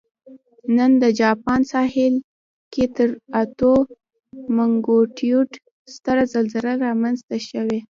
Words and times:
نن 0.75 0.91
د 1.03 1.05
جاپان 1.21 1.61
ساحل 1.71 2.15
کې 2.73 2.83
تر 2.95 3.09
اتو 3.41 3.73
مګنیټیوډ 4.57 5.49
ستره 5.95 6.23
زلزله 6.33 6.73
رامنځته 6.85 7.37
شوې 7.47 7.79